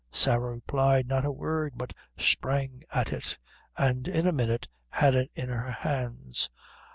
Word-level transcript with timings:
Sarah 0.11 0.53
replied 0.55 1.07
not 1.07 1.25
a 1.25 1.31
word, 1.31 1.73
but 1.75 1.93
sprang 2.17 2.81
at 2.91 3.13
it, 3.13 3.37
and 3.77 4.07
in 4.07 4.25
a 4.25 4.31
minute 4.31 4.67
had 4.89 5.13
it 5.13 5.29
in 5.35 5.49
her 5.49 5.69
hands. 5.69 6.49